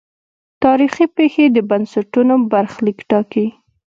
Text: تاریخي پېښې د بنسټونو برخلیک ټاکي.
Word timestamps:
تاریخي 0.63 1.05
پېښې 1.15 1.45
د 1.51 1.57
بنسټونو 1.69 2.35
برخلیک 2.51 2.99
ټاکي. 3.09 3.45